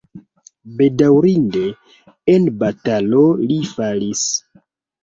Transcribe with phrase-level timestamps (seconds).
[0.79, 1.61] Bedaŭrinde
[2.35, 4.27] en batalo li falis.